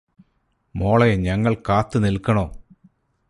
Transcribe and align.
മോളെ 0.75 1.15
ഞങ്ങൾ 1.17 1.53
കാത്തുനിൽക്കണോ 1.69 2.45